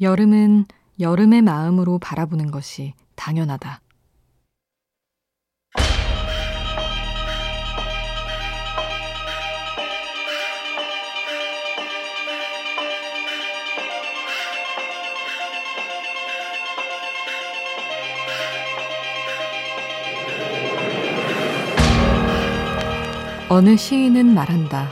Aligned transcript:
여름은 0.00 0.64
여름의 0.98 1.42
마음으로 1.42 1.98
바라보는 1.98 2.50
것이 2.50 2.94
당연하다. 3.16 3.82
어느 23.50 23.76
시인은 23.76 24.32
말한다. 24.32 24.88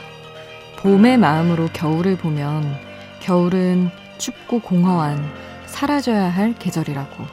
봄의 0.80 1.16
마음으로 1.16 1.68
겨울을 1.72 2.18
보면 2.18 2.76
겨울은 3.20 3.90
춥고 4.18 4.60
공허한 4.60 5.24
사라져야 5.66 6.28
할 6.28 6.54
계절이라고. 6.54 7.24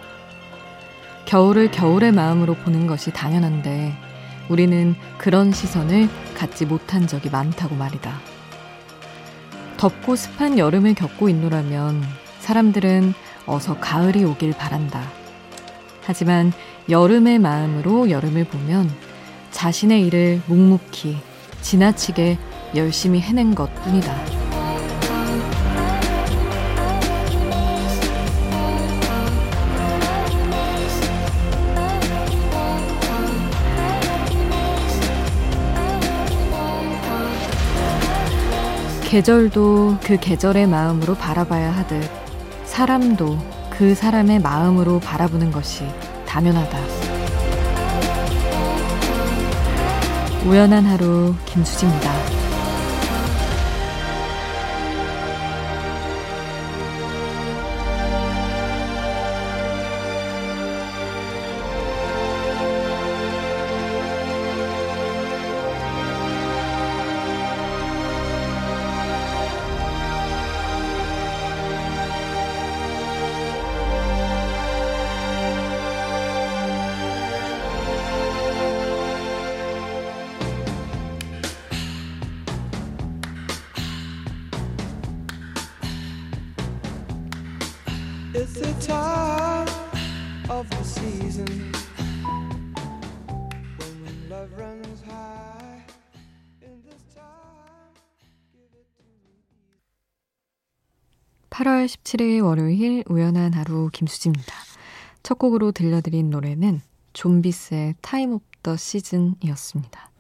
겨울을 1.25 1.71
겨울의 1.71 2.11
마음으로 2.11 2.53
보는 2.53 2.87
것이 2.87 3.11
당연한데 3.11 3.93
우리는 4.47 4.95
그런 5.17 5.51
시선을 5.51 6.07
갖지 6.35 6.65
못한 6.65 7.07
적이 7.07 7.29
많다고 7.31 7.75
말이다. 7.75 8.13
덥고 9.77 10.15
습한 10.15 10.57
여름을 10.57 10.93
겪고 10.93 11.29
있노라면 11.29 12.03
사람들은 12.39 13.13
어서 13.47 13.77
가을이 13.79 14.23
오길 14.23 14.53
바란다. 14.53 15.01
하지만 16.03 16.53
여름의 16.89 17.39
마음으로 17.39 18.09
여름을 18.11 18.45
보면 18.45 18.91
자신의 19.51 20.05
일을 20.05 20.41
묵묵히 20.45 21.17
지나치게 21.61 22.37
열심히 22.75 23.21
해낸 23.21 23.55
것 23.55 23.73
뿐이다. 23.83 24.44
계절도 39.05 39.99
그 40.03 40.17
계절의 40.19 40.67
마음으로 40.67 41.13
바라봐야 41.13 41.71
하듯 41.71 42.09
사람도 42.65 43.37
그 43.69 43.93
사람의 43.93 44.39
마음으로 44.39 44.99
바라보는 44.99 45.51
것이 45.51 45.83
당연하다. 46.25 46.79
우연한 50.45 50.85
하루 50.85 51.35
김수지입니다. 51.45 52.44
8월 101.55 101.85
17일 101.85 102.43
월요일 102.43 103.05
우연한 103.07 103.53
하루 103.53 103.89
김수지입니다. 103.93 104.53
첫 105.23 105.37
곡으로 105.39 105.71
들려드린 105.71 106.29
노래는 106.29 106.81
Zombies의 107.13 107.95
Time 108.01 108.33
of 108.33 108.43
the 108.61 108.75
Season이었습니다. 108.75 110.11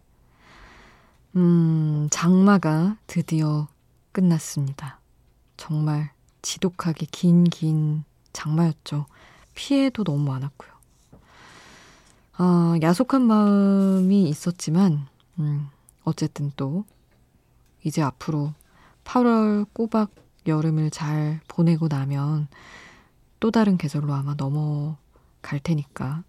음, 1.35 2.07
장마가 2.09 2.95
드디어 3.05 3.67
끝났습니다. 4.13 5.01
정말 5.57 6.09
지독하게 6.41 7.05
긴, 7.11 7.43
긴 7.43 8.05
장마였죠. 8.31 9.05
피해도 9.55 10.05
너무 10.05 10.23
많았고요. 10.31 10.71
아, 12.37 12.77
야속한 12.81 13.23
마음이 13.23 14.29
있었지만, 14.29 15.05
음, 15.39 15.67
어쨌든 16.05 16.53
또, 16.55 16.85
이제 17.83 18.01
앞으로 18.01 18.53
8월 19.03 19.67
꼬박 19.73 20.24
여름을 20.47 20.91
잘 20.91 21.39
보내고 21.47 21.87
나면 21.87 22.47
또 23.39 23.51
다른 23.51 23.77
계절로 23.77 24.13
아마 24.13 24.35
넘어갈 24.35 25.59
테니까 25.61 26.23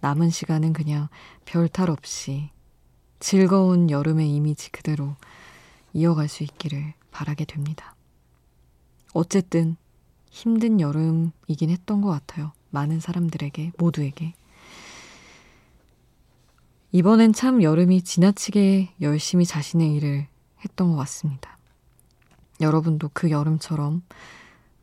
남은 0.00 0.30
시간은 0.30 0.72
그냥 0.72 1.08
별 1.44 1.68
탈 1.68 1.90
없이 1.90 2.50
즐거운 3.20 3.90
여름의 3.90 4.32
이미지 4.34 4.70
그대로 4.70 5.16
이어갈 5.92 6.28
수 6.28 6.44
있기를 6.44 6.94
바라게 7.10 7.44
됩니다. 7.46 7.96
어쨌든 9.12 9.76
힘든 10.30 10.80
여름이긴 10.80 11.70
했던 11.70 12.00
것 12.00 12.10
같아요. 12.10 12.52
많은 12.70 13.00
사람들에게, 13.00 13.72
모두에게. 13.78 14.34
이번엔 16.92 17.32
참 17.32 17.62
여름이 17.62 18.02
지나치게 18.02 18.94
열심히 19.00 19.44
자신의 19.44 19.94
일을 19.96 20.28
했던 20.64 20.90
것 20.92 20.96
같습니다. 20.98 21.57
여러분도 22.60 23.10
그 23.12 23.30
여름처럼 23.30 24.02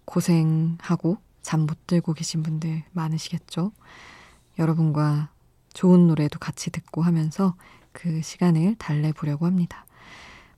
고생하고 0.05 1.17
잠 1.41 1.61
못 1.61 1.85
들고 1.87 2.13
계신 2.13 2.41
분들 2.41 2.83
많으시겠죠? 2.91 3.71
여러분과 4.57 5.29
좋은 5.73 6.07
노래도 6.07 6.39
같이 6.39 6.71
듣고 6.71 7.01
하면서 7.03 7.55
그 7.91 8.21
시간을 8.21 8.75
달래보려고 8.75 9.45
합니다. 9.45 9.85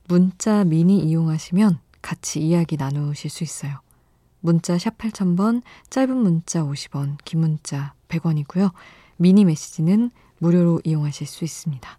문자 0.06 0.64
미니 0.64 0.98
이용하시면 1.00 1.78
같이 2.00 2.40
이야기 2.40 2.76
나누실 2.76 3.30
수 3.30 3.44
있어요. 3.44 3.80
문자 4.40 4.78
샵 4.78 4.96
8000번, 4.96 5.62
짧은 5.90 6.16
문자 6.16 6.62
50원, 6.62 7.18
긴 7.24 7.40
문자 7.40 7.92
100원이고요. 8.08 8.72
미니 9.16 9.44
메시지는 9.44 10.10
무료로 10.38 10.80
이용하실 10.84 11.26
수 11.26 11.44
있습니다. 11.44 11.98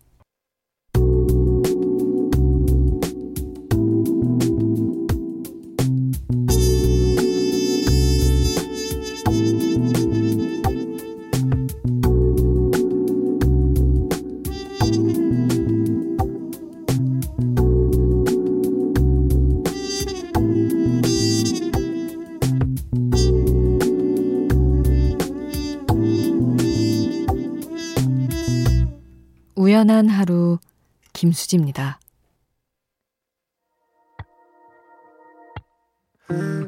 우연한 29.80 30.10
하루 30.10 30.60
김수지입니다. 31.14 32.00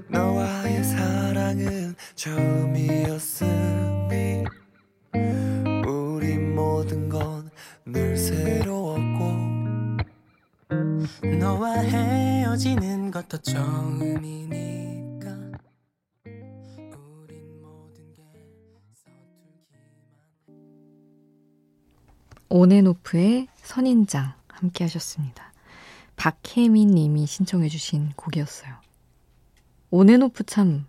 너와의 0.09 0.81
사랑은 0.83 1.93
처음이었으니 2.15 3.49
우리 5.85 6.37
모든 6.37 7.09
건 7.09 7.51
늘 7.85 8.15
새로웠고 8.15 9.23
너와 11.39 11.79
헤어지는 11.79 13.11
것도 13.11 13.39
처음이니 13.39 14.90
ONF의 22.51 23.47
선인장 23.63 24.33
함께 24.49 24.83
하셨습니다. 24.83 25.53
박혜민 26.17 26.89
님이 26.89 27.25
신청해 27.25 27.69
주신 27.69 28.11
곡이었어요. 28.17 28.75
ONF 29.89 30.43
참 30.43 30.85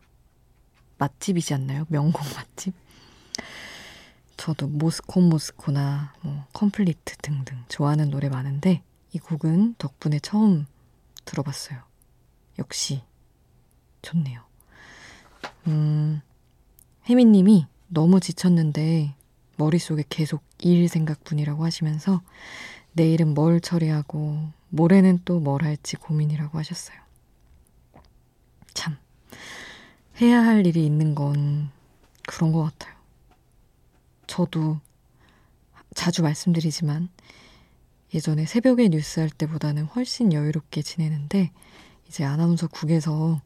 맛집이지 0.98 1.54
않나요? 1.54 1.86
명곡 1.88 2.24
맛집? 2.34 2.74
저도 4.36 4.66
Moscow 4.66 5.20
Moscow나 5.20 6.14
뭐 6.22 6.44
Complete 6.52 7.18
등등 7.18 7.64
좋아하는 7.68 8.10
노래 8.10 8.28
많은데 8.28 8.82
이 9.12 9.20
곡은 9.20 9.76
덕분에 9.78 10.18
처음 10.18 10.66
들어봤어요. 11.24 11.78
역시 12.58 13.02
좋네요. 14.02 14.42
음, 15.68 16.22
혜미님이 17.08 17.66
너무 17.86 18.18
지쳤는데 18.18 19.14
머릿속에 19.62 20.02
계속 20.08 20.42
일 20.58 20.88
생각뿐이라고 20.88 21.64
하시면서 21.64 22.22
내일은 22.92 23.34
뭘 23.34 23.60
처리하고 23.60 24.50
모레는 24.70 25.20
또 25.24 25.38
뭘 25.38 25.62
할지 25.62 25.96
고민이라고 25.96 26.58
하셨어요. 26.58 26.98
참, 28.74 28.96
해야 30.20 30.44
할 30.44 30.66
일이 30.66 30.84
있는 30.84 31.14
건 31.14 31.70
그런 32.26 32.52
것 32.52 32.62
같아요. 32.64 32.94
저도 34.26 34.80
자주 35.94 36.22
말씀드리지만 36.22 37.08
예전에 38.14 38.46
새벽에 38.46 38.88
뉴스 38.88 39.20
할 39.20 39.30
때보다는 39.30 39.84
훨씬 39.84 40.32
여유롭게 40.32 40.82
지내는데 40.82 41.50
이제 42.08 42.24
아나운서 42.24 42.66
국에서 42.66 43.40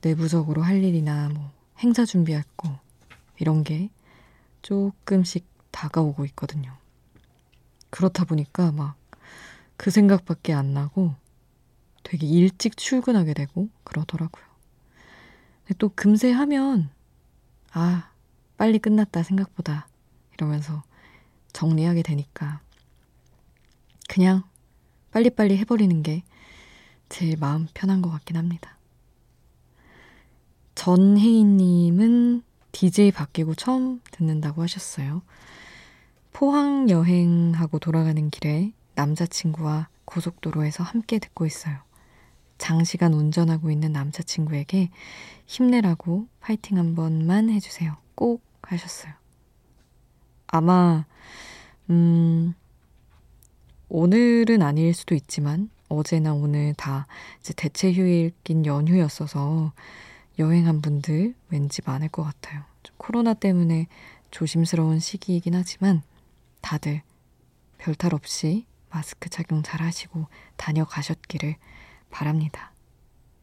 내부적으로 0.00 0.62
할 0.62 0.82
일이나 0.82 1.28
뭐 1.28 1.50
행사 1.80 2.04
준비할 2.04 2.42
거 2.56 2.78
이런 3.38 3.64
게 3.64 3.90
조금씩 4.62 5.46
다가오고 5.70 6.24
있거든요. 6.26 6.72
그렇다 7.90 8.24
보니까 8.24 8.72
막 8.72 9.02
그 9.82 9.90
생각밖에 9.90 10.52
안 10.52 10.74
나고 10.74 11.16
되게 12.04 12.24
일찍 12.24 12.76
출근하게 12.76 13.34
되고 13.34 13.68
그러더라고요. 13.82 14.44
또 15.78 15.88
금세 15.88 16.30
하면 16.30 16.88
아, 17.72 18.12
빨리 18.56 18.78
끝났다 18.78 19.24
생각보다 19.24 19.88
이러면서 20.34 20.84
정리하게 21.52 22.02
되니까 22.02 22.60
그냥 24.08 24.44
빨리빨리 25.10 25.56
해버리는 25.58 26.00
게 26.04 26.22
제일 27.08 27.36
마음 27.36 27.66
편한 27.74 28.02
것 28.02 28.10
같긴 28.10 28.36
합니다. 28.36 28.78
전혜인님은 30.76 32.44
DJ 32.72 33.12
바뀌고 33.12 33.54
처음 33.54 34.00
듣는다고 34.10 34.62
하셨어요. 34.62 35.22
포항 36.32 36.88
여행하고 36.88 37.78
돌아가는 37.78 38.30
길에 38.30 38.72
남자친구와 38.94 39.88
고속도로에서 40.04 40.82
함께 40.82 41.18
듣고 41.18 41.46
있어요. 41.46 41.78
장시간 42.58 43.12
운전하고 43.12 43.70
있는 43.70 43.92
남자친구에게 43.92 44.90
힘내라고 45.46 46.26
파이팅 46.40 46.78
한 46.78 46.94
번만 46.94 47.50
해주세요. 47.50 47.96
꼭 48.14 48.42
하셨어요. 48.62 49.12
아마, 50.46 51.04
음, 51.90 52.54
오늘은 53.88 54.62
아닐 54.62 54.94
수도 54.94 55.14
있지만 55.14 55.70
어제나 55.88 56.32
오늘 56.32 56.72
다 56.74 57.06
대체 57.56 57.92
휴일긴 57.92 58.64
연휴였어서 58.64 59.72
여행한 60.38 60.80
분들 60.80 61.34
왠지 61.50 61.82
많을 61.84 62.08
것 62.08 62.22
같아요. 62.22 62.62
코로나 62.96 63.34
때문에 63.34 63.86
조심스러운 64.30 64.98
시기이긴 64.98 65.54
하지만 65.54 66.02
다들 66.60 67.02
별탈 67.78 68.14
없이 68.14 68.66
마스크 68.90 69.28
착용 69.28 69.62
잘 69.62 69.82
하시고 69.82 70.26
다녀가셨기를 70.56 71.56
바랍니다. 72.10 72.72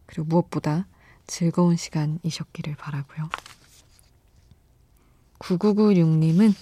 그리고 0.05 0.25
무엇보다 0.25 0.87
즐거운 1.27 1.75
시간이셨기를 1.75 2.75
바라고요. 2.75 3.29
9996님은 5.39 6.53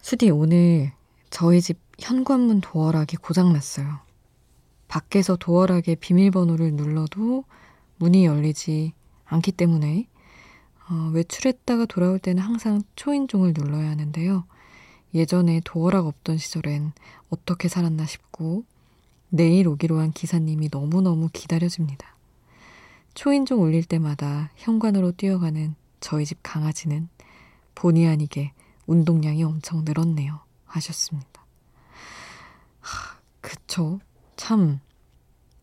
수디 0.00 0.30
오늘 0.30 0.92
저희 1.30 1.60
집 1.60 1.78
현관문 1.98 2.60
도어락이 2.60 3.16
고장났어요. 3.16 4.00
밖에서 4.88 5.36
도어락에 5.36 5.94
비밀번호를 5.94 6.74
눌러도 6.74 7.44
문이 8.02 8.26
열리지 8.26 8.94
않기 9.26 9.52
때문에 9.52 10.08
어, 10.90 11.10
외출했다가 11.14 11.86
돌아올 11.86 12.18
때는 12.18 12.42
항상 12.42 12.82
초인종을 12.96 13.54
눌러야 13.56 13.90
하는데요. 13.90 14.44
예전에 15.14 15.60
도어락 15.64 16.06
없던 16.06 16.36
시절엔 16.36 16.94
어떻게 17.30 17.68
살았나 17.68 18.04
싶고 18.04 18.64
내일 19.28 19.68
오기로 19.68 20.00
한 20.00 20.10
기사님이 20.10 20.68
너무너무 20.72 21.28
기다려집니다. 21.32 22.16
초인종 23.14 23.62
울릴 23.62 23.84
때마다 23.84 24.50
현관으로 24.56 25.12
뛰어가는 25.12 25.76
저희 26.00 26.24
집 26.24 26.40
강아지는 26.42 27.08
본의 27.76 28.08
아니게 28.08 28.52
운동량이 28.86 29.44
엄청 29.44 29.84
늘었네요. 29.84 30.40
하셨습니다. 30.64 31.46
하, 32.80 33.16
그쵸. 33.40 34.00
참, 34.36 34.80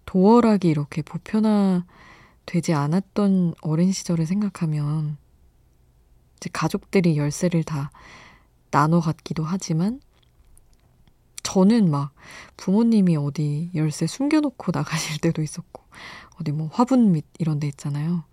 도어락이 0.06 0.70
이렇게 0.70 1.02
보편화 1.02 1.84
되지 2.50 2.74
않았던 2.74 3.54
어린 3.62 3.92
시절을 3.92 4.26
생각하면 4.26 5.18
이제 6.38 6.50
가족들이 6.52 7.16
열쇠를 7.16 7.64
다 7.64 7.92
나눠 8.72 9.02
갖기도 9.02 9.44
하지만 9.44 10.02
저는 11.44 11.92
막 11.92 12.12
부모님이 12.58 13.18
어디 13.18 13.70
열쇠 13.76 14.08
숨겨놓고 14.08 14.72
나가실 14.74 15.22
때도 15.22 15.44
있었고 15.44 15.84
어디 16.42 16.52
뭐 16.52 16.70
화분 16.74 17.12
밑 17.12 17.24
이런 17.38 17.60
데 17.60 17.68
있잖아요. 17.68 18.24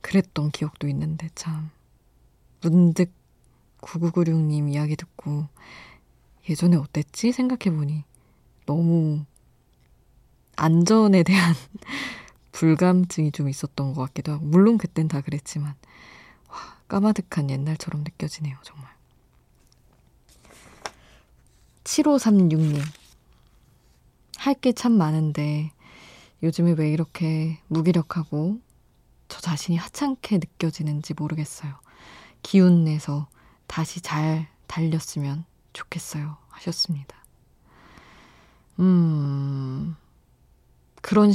그랬던 0.00 0.50
기억도 0.50 0.88
있는데 0.88 1.28
참 1.36 1.70
문득 2.62 3.12
9996님 3.82 4.68
이야기 4.68 4.96
듣고 4.96 5.46
예전에 6.48 6.76
어땠지 6.76 7.30
생각해보니 7.30 8.02
너무 8.66 9.24
안전에 10.56 11.22
대한 11.22 11.54
불감증이 12.52 13.32
좀 13.32 13.48
있었던 13.48 13.94
것 13.94 14.02
같기도 14.06 14.32
하고 14.32 14.44
물론 14.44 14.78
그땐 14.78 15.08
다 15.08 15.20
그랬지만 15.20 15.74
와 16.48 16.56
까마득한 16.88 17.50
옛날처럼 17.50 18.02
느껴지네요 18.02 18.56
정말 18.62 18.90
7536님 21.84 22.80
할 24.38 24.54
게 24.60 24.72
참 24.72 24.92
많은데 24.92 25.70
요즘에 26.42 26.72
왜 26.72 26.90
이렇게 26.90 27.60
무기력하고 27.68 28.58
저 29.28 29.40
자신이 29.40 29.76
하찮게 29.76 30.38
느껴지는지 30.38 31.14
모르겠어요. 31.14 31.74
기운 32.42 32.84
내서 32.84 33.28
다시 33.66 34.00
잘 34.00 34.48
달렸으면 34.66 35.44
좋겠어요. 35.74 36.38
하셨습니다. 36.48 37.16
음, 38.78 39.94
그런 41.02 41.32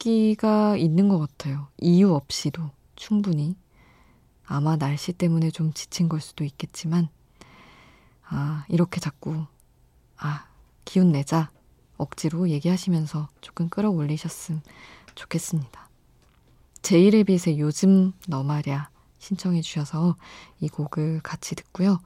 시기가 0.00 0.76
있는 0.76 1.08
것 1.08 1.18
같아요. 1.18 1.68
이유 1.78 2.14
없이도 2.14 2.70
충분히. 2.96 3.56
아마 4.44 4.76
날씨 4.76 5.12
때문에 5.12 5.50
좀 5.50 5.72
지친 5.72 6.08
걸 6.08 6.20
수도 6.20 6.44
있겠지만, 6.44 7.08
아, 8.24 8.64
이렇게 8.68 9.00
자꾸, 9.00 9.44
아, 10.16 10.46
기운 10.84 11.12
내자. 11.12 11.50
억지로 11.98 12.48
얘기하시면서 12.48 13.28
조금 13.42 13.68
끌어올리셨음 13.68 14.62
좋겠습니다. 15.14 15.90
제이레빗의 16.80 17.58
요즘 17.58 18.12
너 18.26 18.42
말야 18.42 18.88
신청해 19.18 19.60
주셔서 19.60 20.16
이 20.60 20.68
곡을 20.70 21.20
같이 21.22 21.54
듣고요. 21.54 22.00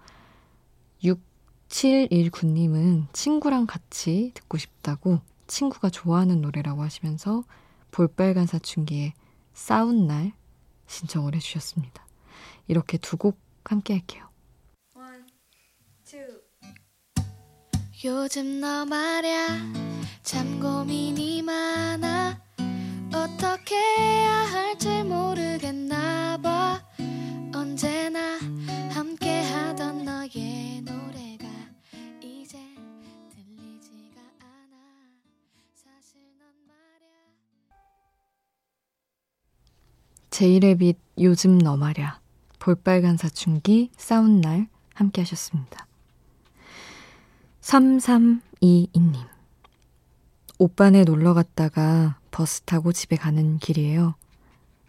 6719님은 1.70 3.06
친구랑 3.12 3.66
같이 3.66 4.32
듣고 4.34 4.58
싶다고 4.58 5.20
친구가 5.46 5.90
좋아하는 5.90 6.40
노래라고 6.40 6.82
하시면서 6.82 7.44
볼빨간 7.94 8.46
사춘기의 8.46 9.12
싸운 9.52 10.08
날 10.08 10.32
신청을 10.88 11.36
해주셨습니다. 11.36 12.04
이렇게 12.66 12.98
두 12.98 13.16
곡 13.16 13.38
함께 13.64 13.94
할게요. 13.94 14.28
One, 14.96 15.22
요즘 18.04 18.60
너 18.60 18.84
말야 18.84 19.46
참 20.24 20.58
고민이 20.60 21.42
많아 21.42 22.42
어떻게 23.14 23.76
해야 23.76 24.32
할지 24.50 25.04
모르겠나 25.04 26.36
봐 26.42 26.82
언제나 27.54 28.40
제이레빗 40.34 40.98
요즘 41.20 41.58
너 41.58 41.76
말야 41.76 42.18
볼빨간 42.58 43.16
사춘기 43.16 43.92
싸운 43.96 44.40
날 44.40 44.66
함께 44.92 45.20
하셨습니다. 45.20 45.86
3322님 47.60 49.14
오빠네 50.58 51.04
놀러 51.04 51.34
갔다가 51.34 52.18
버스 52.32 52.62
타고 52.62 52.92
집에 52.92 53.14
가는 53.14 53.58
길이에요. 53.58 54.16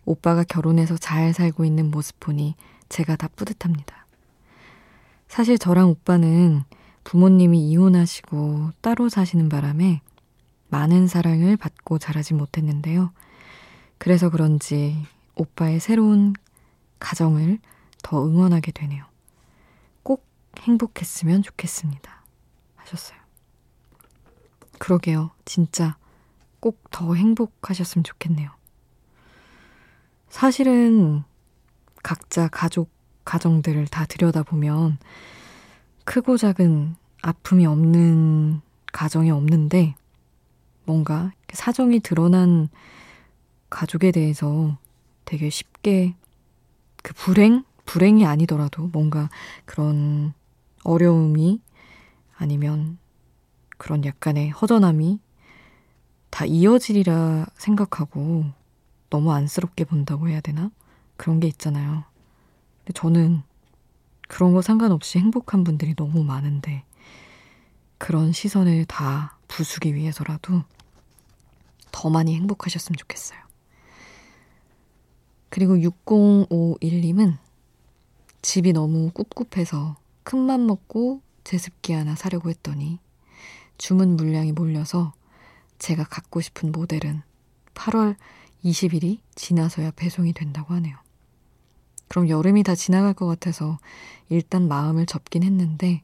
오빠가 0.06 0.44
결혼해서 0.44 0.98
잘 0.98 1.32
살고 1.32 1.64
있는 1.64 1.92
모습 1.92 2.20
보니 2.20 2.56
제가 2.90 3.16
다 3.16 3.30
뿌듯합니다. 3.36 4.08
사실 5.28 5.60
저랑 5.60 5.92
오빠는 5.92 6.64
부모님이 7.04 7.70
이혼하시고 7.70 8.72
따로 8.82 9.10
사시는 9.10 9.50
바람에 9.50 10.02
많은 10.70 11.06
사랑을 11.06 11.56
받고 11.56 12.00
자라지 12.00 12.34
못했는데요. 12.34 13.12
그래서 14.00 14.32
그런지 14.32 15.06
오빠의 15.36 15.80
새로운 15.80 16.34
가정을 17.00 17.60
더 18.04 18.26
응원하게 18.26 18.72
되네요. 18.72 19.06
꼭 20.04 20.26
행복했으면 20.60 21.44
좋겠습니다. 21.44 22.24
하셨어요. 22.76 23.20
그러게요. 24.80 25.32
진짜 25.46 25.98
꼭 26.60 26.86
더 26.96 27.14
행복하셨으면 27.14 28.06
좋겠네요. 28.06 28.50
사실은 30.30 31.24
각자 32.04 32.48
가족, 32.48 32.90
가정들을 33.26 33.88
다 33.88 34.06
들여다보면 34.06 34.98
크고 36.06 36.38
작은 36.38 36.96
아픔이 37.22 37.66
없는 37.66 38.62
가정이 38.94 39.30
없는데 39.30 39.96
뭔가 40.86 41.34
사정이 41.52 42.00
드러난 42.00 42.70
가족에 43.70 44.12
대해서 44.12 44.78
되게 45.26 45.50
쉽게 45.50 46.16
그 47.04 47.14
불행? 47.14 47.64
불행이 47.86 48.26
아니더라도 48.26 48.88
뭔가 48.88 49.30
그런 49.66 50.34
어려움이 50.84 51.62
아니면 52.36 52.98
그런 53.78 54.04
약간의 54.06 54.50
허전함이 54.50 55.20
다 56.30 56.46
이어지리라 56.46 57.46
생각하고 57.56 58.46
너무 59.10 59.32
안쓰럽게 59.32 59.86
본다고 59.86 60.28
해야 60.30 60.42
되나? 60.42 60.72
그런 61.16 61.40
게 61.40 61.48
있잖아요. 61.48 62.04
근데 62.80 62.94
저는 62.94 63.44
그런 64.28 64.54
거 64.54 64.62
상관없이 64.62 65.20
행복한 65.20 65.64
분들이 65.64 65.96
너무 65.96 66.24
많은데 66.24 66.84
그런 67.98 68.32
시선을 68.32 68.86
다 68.86 69.38
부수기 69.48 69.96
위해서라도 69.96 70.64
더 71.92 72.10
많이 72.10 72.36
행복하셨으면 72.36 72.98
좋겠어요. 72.98 73.40
그리고 75.56 75.78
6051님은 75.78 77.38
집이 78.42 78.74
너무 78.74 79.10
꿉꿉해서 79.14 79.96
큰맘 80.26 80.68
먹고 80.68 81.22
제습기 81.46 81.94
하나 81.94 82.14
사려고 82.14 82.50
했더니 82.50 83.00
주문 83.78 84.18
물량이 84.18 84.52
몰려서 84.52 85.14
제가 85.80 86.04
갖고 86.04 86.42
싶은 86.42 86.74
모델은 86.74 87.22
8월 87.74 88.18
20일이 88.66 89.20
지나서야 89.36 89.92
배송이 89.92 90.34
된다고 90.34 90.74
하네요. 90.74 90.98
그럼 92.10 92.28
여름이 92.28 92.64
다 92.64 92.76
지나갈 92.76 93.14
것 93.14 93.26
같아서 93.26 93.78
일단 94.28 94.68
마음을 94.68 95.06
접긴 95.06 95.44
했는데 95.44 96.04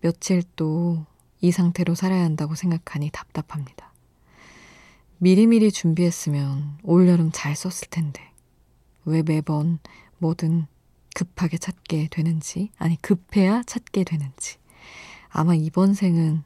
며칠 0.00 0.42
또 0.56 1.04
이 1.42 1.50
상태로 1.52 1.94
살아야 1.94 2.24
한다고 2.24 2.54
생각하니 2.54 3.10
답답합니다. 3.10 3.92
미리미리 5.18 5.70
준비했으면 5.70 6.78
올여름 6.82 7.30
잘 7.32 7.56
썼을 7.56 7.88
텐데 7.90 8.29
왜 9.04 9.22
매번 9.22 9.78
뭐든 10.18 10.66
급하게 11.14 11.58
찾게 11.58 12.08
되는지 12.10 12.70
아니 12.78 13.00
급해야 13.00 13.62
찾게 13.64 14.04
되는지 14.04 14.58
아마 15.28 15.54
이번 15.54 15.94
생은 15.94 16.42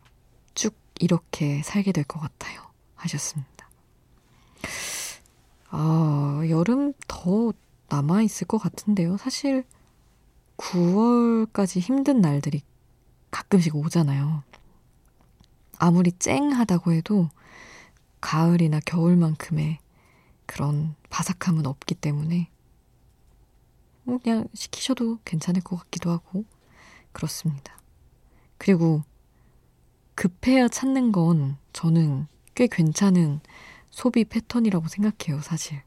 쭉 0.54 0.74
이렇게 1.00 1.62
살게 1.62 1.92
될 1.92 2.04
것 2.04 2.20
같아요 2.20 2.62
하셨습니다. 2.96 3.68
아 5.70 6.42
여름 6.48 6.92
더 7.08 7.52
남아 7.88 8.22
있을 8.22 8.46
것 8.46 8.58
같은데요. 8.58 9.16
사실 9.16 9.64
9월까지 10.56 11.80
힘든 11.80 12.20
날들이 12.20 12.62
가끔씩 13.30 13.74
오잖아요. 13.74 14.44
아무리 15.78 16.12
쨍하다고 16.12 16.92
해도 16.92 17.28
가을이나 18.20 18.80
겨울만큼의 18.80 19.78
그런 20.46 20.94
바삭함은 21.10 21.66
없기 21.66 21.94
때문에 21.94 22.50
뭐 24.04 24.18
그냥 24.18 24.46
시키셔도 24.54 25.18
괜찮을 25.24 25.62
것 25.62 25.76
같기도 25.76 26.10
하고 26.10 26.44
그렇습니다. 27.12 27.78
그리고 28.58 29.02
급해야 30.14 30.68
찾는 30.68 31.12
건 31.12 31.56
저는 31.72 32.26
꽤 32.54 32.66
괜찮은 32.66 33.40
소비 33.90 34.24
패턴이라고 34.24 34.88
생각해요, 34.88 35.40
사실. 35.40 35.82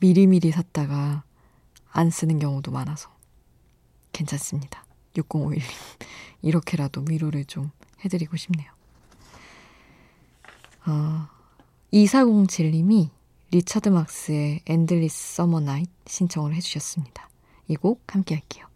미리미리 0.00 0.50
샀다가 0.50 1.24
안 1.90 2.10
쓰는 2.10 2.38
경우도 2.38 2.70
많아서 2.70 3.10
괜찮습니다. 4.12 4.84
6051님. 5.14 5.62
이렇게라도 6.42 7.04
위로를 7.08 7.44
좀 7.44 7.70
해드리고 8.04 8.36
싶네요. 8.36 8.70
어, 10.86 11.28
2407님이 11.92 13.10
Richard 13.52 13.88
Marx의 13.90 14.60
Endless 14.66 15.34
Summer 15.36 15.60
Night 15.60 15.88
신청을 16.06 16.54
해주셨습니다. 16.54 17.28
이 17.68 17.76
곡 17.76 18.02
함께 18.14 18.34
할게요. 18.36 18.66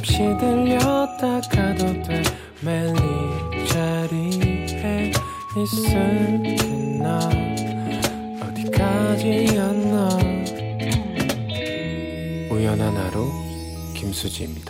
잠시 0.00 0.16
들렸다 0.38 1.42
가도 1.42 1.92
돼. 2.02 2.22
매일 2.62 2.94
이 2.96 3.68
자리에 3.68 5.12
있을게 5.62 6.56
나 6.98 7.18
어디까지였나. 8.42 10.08
우연한 12.50 12.96
하루 12.96 13.30
김수지입니다 13.94 14.69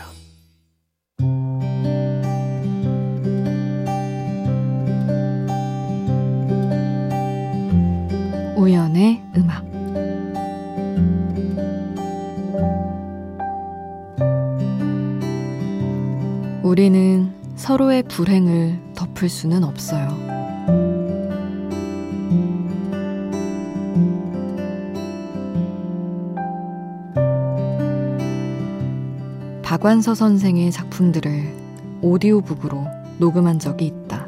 불행을 18.21 18.79
덮을 18.95 19.31
수는 19.31 19.65
없어요. 19.65 20.09
박완서 29.63 30.15
선생의 30.15 30.71
작품들을 30.71 31.57
오디오북으로 32.03 32.85
녹음한 33.17 33.59
적이 33.59 33.87
있다. 33.87 34.27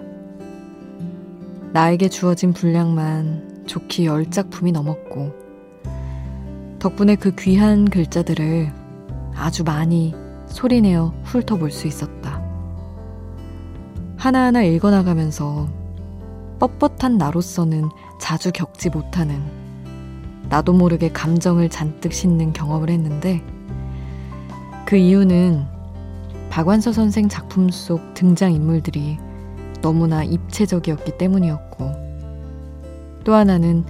나에게 1.74 2.08
주어진 2.08 2.54
분량만 2.54 3.64
좋기 3.66 4.06
열 4.06 4.30
작품이 4.30 4.72
넘었고, 4.72 5.34
덕분에 6.78 7.16
그 7.16 7.34
귀한 7.34 7.84
글자들을 7.90 8.72
아주 9.34 9.64
많이 9.64 10.14
소리내어 10.46 11.12
훑어볼 11.24 11.70
수 11.70 11.86
있었다. 11.86 12.41
하나하나 14.22 14.62
읽어나가면서 14.62 15.68
뻣뻣한 16.60 17.16
나로서는 17.16 17.88
자주 18.20 18.52
겪지 18.52 18.88
못하는 18.88 19.42
나도 20.48 20.74
모르게 20.74 21.08
감정을 21.10 21.68
잔뜩 21.68 22.12
싣는 22.12 22.52
경험을 22.52 22.88
했는데 22.88 23.42
그 24.86 24.94
이유는 24.94 25.64
박완서 26.50 26.92
선생 26.92 27.28
작품 27.28 27.68
속 27.70 28.14
등장인물들이 28.14 29.18
너무나 29.80 30.22
입체적이었기 30.22 31.18
때문이었고 31.18 31.90
또 33.24 33.34
하나는 33.34 33.84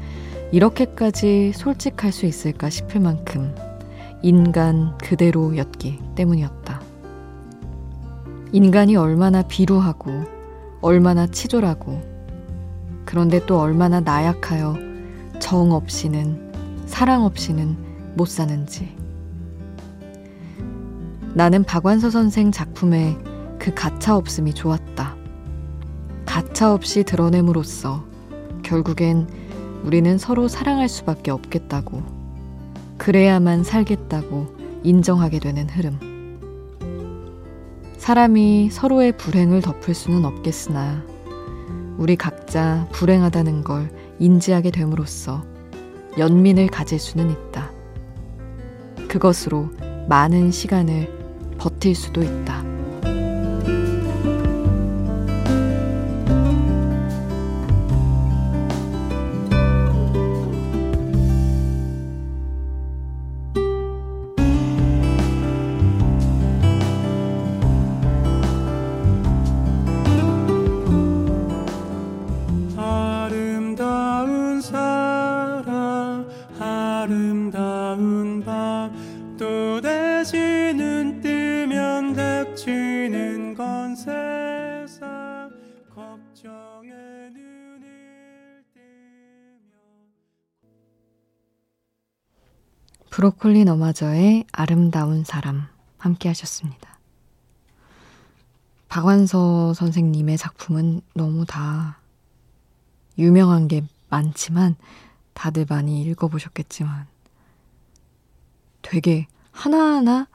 이렇게까지 0.50 1.52
솔직할 1.54 2.10
수 2.10 2.24
있을까 2.24 2.70
싶을 2.70 3.02
만큼 3.02 3.54
인간 4.22 4.96
그대로였기 4.96 5.98
때문이었다. 6.14 6.61
인간이 8.52 8.96
얼마나 8.96 9.40
비루하고 9.40 10.24
얼마나 10.82 11.26
치졸하고 11.26 12.02
그런데 13.06 13.44
또 13.46 13.58
얼마나 13.58 14.00
나약하여 14.00 14.76
정 15.38 15.72
없이는 15.72 16.52
사랑 16.86 17.24
없이는 17.24 17.76
못 18.14 18.28
사는지. 18.28 18.94
나는 21.32 21.64
박완서 21.64 22.10
선생 22.10 22.52
작품의 22.52 23.16
그 23.58 23.72
가차 23.72 24.16
없음이 24.16 24.52
좋았다. 24.52 25.16
가차 26.26 26.74
없이 26.74 27.04
드러냄으로써 27.04 28.04
결국엔 28.62 29.28
우리는 29.82 30.18
서로 30.18 30.46
사랑할 30.46 30.90
수밖에 30.90 31.30
없겠다고. 31.30 32.02
그래야만 32.98 33.64
살겠다고 33.64 34.54
인정하게 34.84 35.38
되는 35.38 35.68
흐름. 35.70 36.11
사람이 38.02 38.70
서로의 38.72 39.16
불행을 39.16 39.62
덮을 39.62 39.94
수는 39.94 40.24
없겠으나 40.24 41.04
우리 41.98 42.16
각자 42.16 42.88
불행하다는 42.90 43.62
걸 43.62 43.92
인지하게 44.18 44.72
됨으로써 44.72 45.44
연민을 46.18 46.66
가질 46.66 46.98
수는 46.98 47.30
있다. 47.30 47.70
그것으로 49.06 49.70
많은 50.08 50.50
시간을 50.50 51.56
버틸 51.58 51.94
수도 51.94 52.24
있다. 52.24 52.71
브로콜리 93.12 93.66
너마저의 93.66 94.46
아름다운 94.52 95.22
사람 95.22 95.66
함께 95.98 96.30
하셨습니다. 96.30 96.98
박완서 98.88 99.74
선생님의 99.74 100.38
작품은 100.38 101.02
너무 101.12 101.44
다 101.44 101.98
유명한 103.18 103.68
게 103.68 103.84
많지만 104.08 104.76
다들 105.34 105.66
많이 105.68 106.00
읽어보셨겠지만 106.00 107.06
되게 108.80 109.26
하나하나 109.50 110.26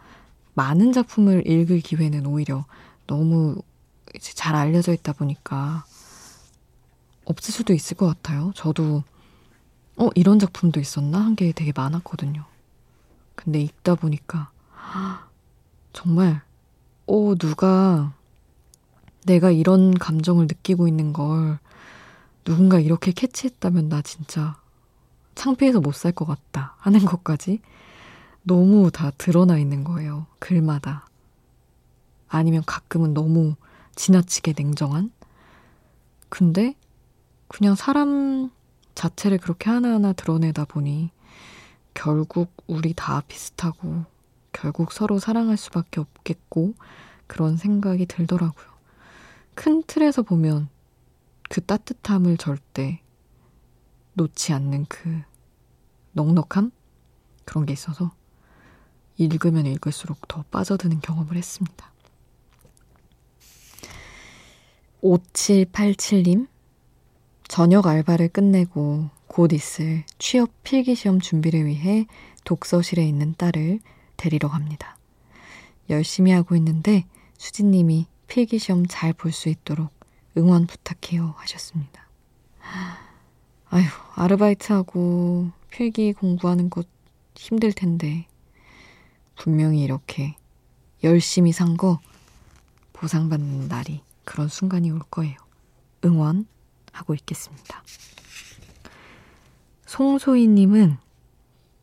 많은 0.54 0.92
작품을 0.94 1.48
읽을 1.48 1.80
기회는 1.80 2.28
오히려 2.28 2.66
너무 3.08 3.56
잘 4.22 4.56
알려져 4.56 4.94
있다 4.94 5.14
보니까 5.14 5.84
없을 7.26 7.52
수도 7.56 7.74
있을 7.74 7.98
것 7.98 8.06
같아요. 8.06 8.52
저도 8.54 9.04
어, 9.96 10.10
이런 10.14 10.38
작품도 10.38 10.80
있었나? 10.80 11.18
한 11.26 11.34
게 11.36 11.52
되게 11.54 11.72
많았거든요. 11.76 12.46
근데 13.38 13.62
읽다 13.62 13.96
보니까 13.96 14.52
정말 15.94 16.42
오 17.06 17.36
누가 17.36 18.14
내가 19.26 19.52
이런 19.52 19.94
감정을 19.94 20.48
느끼고 20.48 20.88
있는 20.88 21.14
걸 21.14 21.60
누군가 22.44 22.80
이렇게 22.80 23.12
캐치했다면 23.12 23.90
나 23.90 24.02
진짜 24.02 24.60
창피해서 25.36 25.80
못 25.80 25.94
살 25.94 26.12
것 26.12 26.26
같다 26.26 26.76
하는 26.80 27.06
것까지 27.06 27.62
너무 28.44 28.90
다 28.92 29.12
드러나 29.18 29.58
있는 29.58 29.84
거예요. 29.84 30.26
글마다. 30.40 31.06
아니면 32.28 32.64
가끔은 32.66 33.14
너무 33.14 33.56
지나치게 33.96 34.54
냉정한? 34.58 35.12
근데 36.30 36.76
그냥 37.50 37.76
사람 37.76 38.50
자체를 38.96 39.38
그렇게 39.38 39.70
하나하나 39.70 40.14
드러내다 40.14 40.66
보니 40.66 41.12
결국 41.98 42.54
우리 42.68 42.94
다 42.94 43.22
비슷하고 43.22 44.06
결국 44.54 44.92
서로 44.92 45.18
사랑할 45.18 45.58
수밖에 45.58 46.00
없겠고 46.00 46.76
그런 47.26 47.58
생각이 47.58 48.06
들더라고요. 48.06 48.68
큰 49.56 49.82
틀에서 49.82 50.22
보면 50.22 50.70
그 51.50 51.60
따뜻함을 51.60 52.38
절대 52.38 53.02
놓지 54.14 54.54
않는 54.54 54.86
그 54.88 55.24
넉넉함? 56.12 56.72
그런 57.46 57.66
게 57.66 57.74
있어서 57.74 58.12
읽으면 59.18 59.66
읽을수록 59.66 60.28
더 60.28 60.44
빠져드는 60.52 61.00
경험을 61.00 61.36
했습니다. 61.36 61.92
5787님, 65.02 66.48
저녁 67.48 67.88
알바를 67.88 68.30
끝내고 68.30 69.10
곧 69.38 69.54
있을 69.54 70.04
취업 70.18 70.50
필기시험 70.64 71.20
준비를 71.20 71.68
위해 71.68 72.08
독서실에 72.44 73.08
있는 73.08 73.36
딸을 73.38 73.82
데리러 74.18 74.50
갑니다. 74.50 74.98
열심히 75.92 76.32
하고 76.32 76.56
있는데 76.56 77.06
수진님이 77.38 78.08
필기시험 78.26 78.88
잘 78.88 79.14
볼 79.14 79.32
수 79.32 79.50
있도록 79.50 79.92
응원 80.40 80.66
부탁해요 80.66 81.36
하셨습니다. 81.38 82.10
아휴, 83.70 83.86
아르바이트하고 84.16 85.52
필기 85.70 86.14
공부하는 86.14 86.72
것 86.72 86.88
힘들 87.36 87.74
텐데 87.74 88.26
분명히 89.36 89.84
이렇게 89.84 90.36
열심히 91.04 91.52
산 91.52 91.78
거 91.78 92.00
보상받는 92.94 93.68
날이 93.68 94.02
그런 94.26 94.48
순간이 94.48 94.90
올 94.90 94.98
거예요. 95.12 95.38
응원하고 96.04 97.14
있겠습니다. 97.14 97.84
송소희님은 99.88 100.98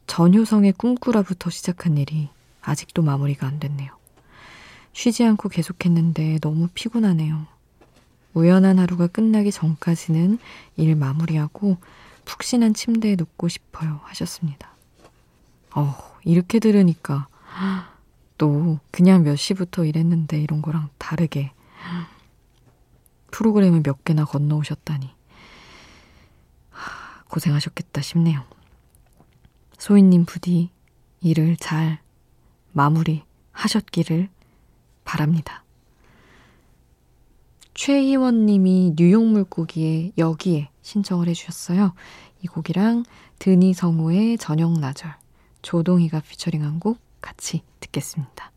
전효성의 0.06 0.72
꿈꾸라부터 0.72 1.48
시작한 1.48 1.96
일이 1.96 2.28
아직도 2.60 3.02
마무리가 3.02 3.46
안 3.46 3.58
됐네요. 3.58 3.90
쉬지 4.92 5.24
않고 5.24 5.48
계속했는데 5.48 6.38
너무 6.40 6.68
피곤하네요. 6.74 7.46
우연한 8.34 8.78
하루가 8.78 9.06
끝나기 9.06 9.50
전까지는 9.50 10.38
일 10.76 10.96
마무리하고 10.96 11.78
푹신한 12.26 12.74
침대에 12.74 13.16
눕고 13.16 13.48
싶어요. 13.48 14.00
하셨습니다. 14.04 14.70
어, 15.74 15.96
이렇게 16.24 16.58
들으니까 16.58 17.26
또 18.36 18.78
그냥 18.90 19.22
몇 19.22 19.36
시부터 19.36 19.86
일했는데 19.86 20.40
이런 20.40 20.60
거랑 20.60 20.90
다르게 20.98 21.52
프로그램을 23.30 23.82
몇 23.82 24.04
개나 24.04 24.26
건너오셨다니. 24.26 25.10
고생하셨겠다 27.34 28.00
싶네요. 28.00 28.44
소희님 29.78 30.24
부디 30.24 30.70
일을 31.20 31.56
잘 31.56 31.98
마무리 32.72 33.22
하셨기를 33.50 34.28
바랍니다. 35.04 35.64
최희원 37.74 38.46
님이 38.46 38.94
뉴욕 38.96 39.24
물고기에 39.26 40.12
여기에 40.16 40.70
신청을 40.82 41.28
해주셨어요. 41.28 41.92
이 42.42 42.46
곡이랑 42.46 43.04
드니 43.40 43.74
성우의 43.74 44.38
저녁 44.38 44.78
나절, 44.78 45.12
조동희가 45.62 46.20
피처링한 46.20 46.78
곡 46.78 47.00
같이 47.20 47.62
듣겠습니다. 47.80 48.52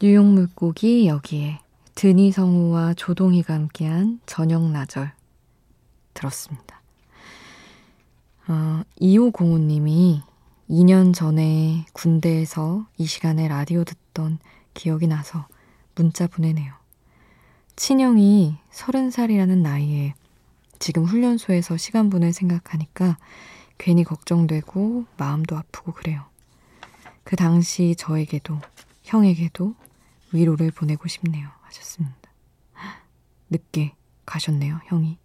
뉴욕 0.00 0.24
물고기 0.26 1.08
여기에 1.08 1.58
드니 1.96 2.30
성우와 2.30 2.94
조동희가 2.94 3.52
함께한 3.52 4.20
저녁 4.26 4.70
나절 4.70 5.10
들었습니다. 6.14 6.80
어, 8.46 8.82
2505님이 9.00 10.22
2년 10.70 11.12
전에 11.12 11.84
군대에서 11.94 12.86
이 12.96 13.06
시간에 13.06 13.48
라디오 13.48 13.82
듣던 13.82 14.38
기억이 14.72 15.08
나서 15.08 15.48
문자 15.96 16.28
보내네요. 16.28 16.72
친형이 17.74 18.56
30살이라는 18.70 19.58
나이에 19.62 20.14
지금 20.78 21.06
훈련소에서 21.06 21.76
시간 21.76 22.08
보낼 22.08 22.32
생각하니까 22.32 23.18
괜히 23.78 24.04
걱정되고 24.04 25.06
마음도 25.16 25.56
아프고 25.56 25.90
그래요. 25.90 26.24
그 27.24 27.34
당시 27.34 27.96
저에게도 27.98 28.60
형에게도 29.02 29.74
위로를 30.32 30.70
보내고 30.70 31.08
싶네요. 31.08 31.48
하셨습니다. 31.62 32.16
늦게 33.50 33.94
가셨네요, 34.26 34.80
형이. 34.86 35.18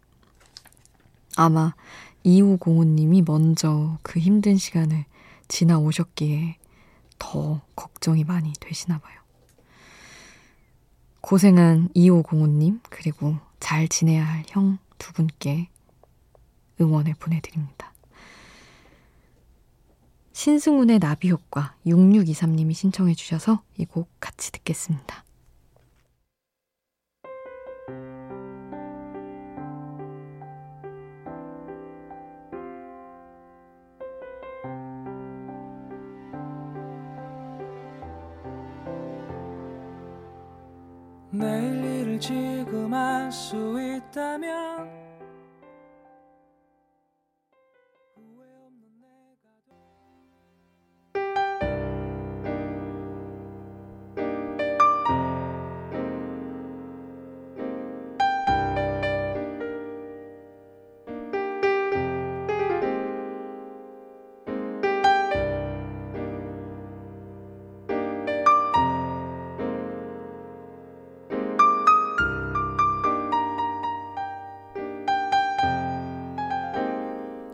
아마 1.35 1.73
2505님이 2.25 3.23
먼저 3.25 3.97
그 4.01 4.19
힘든 4.19 4.57
시간을 4.57 5.05
지나오셨기에 5.47 6.57
더 7.19 7.61
걱정이 7.75 8.23
많이 8.23 8.53
되시나 8.59 8.99
봐요. 8.99 9.19
고생한 11.21 11.89
2505님, 11.95 12.81
그리고 12.89 13.37
잘 13.59 13.87
지내야 13.87 14.25
할 14.25 14.43
형 14.55 14.83
두 15.03 15.11
분께 15.11 15.69
응원을 16.79 17.15
보내드립니다. 17.15 17.92
신승훈의 20.33 20.99
나비 20.99 21.29
효과 21.29 21.75
6623님이 21.85 22.73
신청해 22.73 23.13
주셔서 23.13 23.61
이 23.77 23.85
곡 23.85 24.09
같이 24.19 24.51
듣겠습니다. 24.51 25.23
내일 41.31 41.83
일을 41.83 42.19
지금 42.19 42.93
할 42.93 43.31
수 43.31 43.55
있다면 43.81 45.02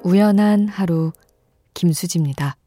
우연한 0.10 0.68
하루 0.68 1.12
김수지입니다. 1.76 2.58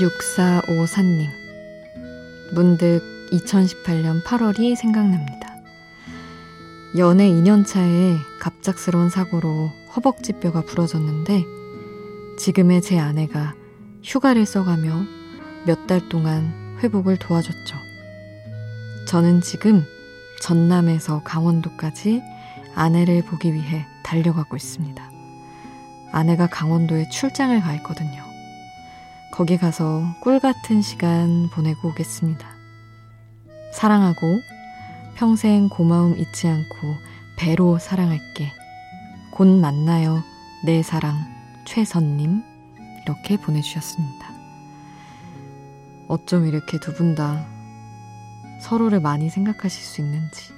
육사오사님 0.00 1.28
문득 2.52 3.00
2018년 3.30 4.24
8월이 4.24 4.74
생각납니다. 4.74 5.37
연애 6.96 7.28
2년 7.28 7.66
차에 7.66 8.16
갑작스러운 8.40 9.10
사고로 9.10 9.70
허벅지뼈가 9.94 10.62
부러졌는데 10.62 11.44
지금의 12.38 12.80
제 12.80 12.98
아내가 12.98 13.54
휴가를 14.02 14.46
써가며 14.46 15.04
몇 15.66 15.86
달 15.86 16.08
동안 16.08 16.78
회복을 16.82 17.18
도와줬죠. 17.18 17.76
저는 19.06 19.42
지금 19.42 19.84
전남에서 20.40 21.22
강원도까지 21.24 22.22
아내를 22.74 23.22
보기 23.22 23.52
위해 23.52 23.84
달려가고 24.02 24.56
있습니다. 24.56 25.10
아내가 26.12 26.46
강원도에 26.46 27.08
출장을 27.10 27.60
가 27.60 27.74
있거든요. 27.76 28.22
거기 29.32 29.58
가서 29.58 30.02
꿀 30.22 30.40
같은 30.40 30.80
시간 30.80 31.50
보내고 31.50 31.88
오겠습니다. 31.88 32.48
사랑하고 33.74 34.40
평생 35.18 35.68
고마움 35.68 36.16
잊지 36.16 36.46
않고 36.46 36.94
배로 37.36 37.80
사랑할게. 37.80 38.52
곧 39.32 39.48
만나요. 39.48 40.22
내 40.64 40.80
사랑 40.80 41.16
최선님 41.66 42.40
이렇게 43.02 43.36
보내주셨습니다. 43.36 44.28
어쩜 46.06 46.46
이렇게 46.46 46.78
두 46.78 46.94
분 46.94 47.16
다 47.16 47.44
서로를 48.60 49.00
많이 49.00 49.28
생각하실 49.28 49.82
수 49.82 50.00
있는지 50.02 50.52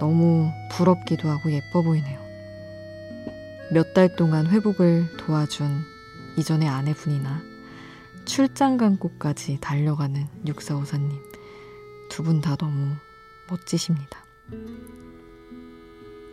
너무 0.00 0.50
부럽기도 0.72 1.28
하고 1.28 1.52
예뻐 1.52 1.82
보이네요. 1.82 2.20
몇 3.70 3.94
달 3.94 4.16
동안 4.16 4.48
회복을 4.48 5.16
도와준 5.18 5.82
이전의 6.36 6.68
아내분이나 6.68 7.40
출장 8.24 8.76
간 8.76 8.96
곳까지 8.98 9.58
달려가는 9.60 10.26
육사오사님 10.48 11.10
두 12.10 12.24
분 12.24 12.40
다 12.40 12.56
너무 12.56 12.96
멋지십니다. 13.48 14.24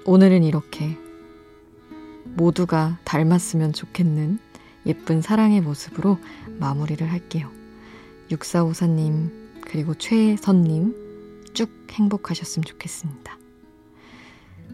오늘은 0.05 0.43
이렇게 0.43 0.97
모두가 2.25 2.99
닮았으면 3.03 3.73
좋겠는 3.73 4.39
예쁜 4.85 5.21
사랑의 5.21 5.61
모습으로 5.61 6.17
마무리를 6.59 7.09
할게요. 7.11 7.51
6454님, 8.29 9.61
그리고 9.61 9.93
최선님, 9.93 11.51
쭉 11.53 11.69
행복하셨으면 11.91 12.63
좋겠습니다. 12.63 13.37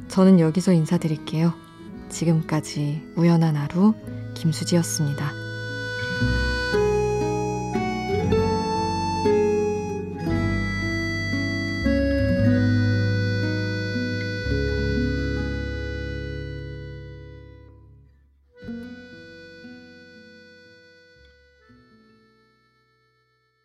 저는 0.07 0.39
여기서 0.39 0.73
인사드릴게요. 0.73 1.53
지금까지 2.09 3.13
우연한 3.15 3.55
하루 3.55 3.93
김수지였습니다. 4.35 5.44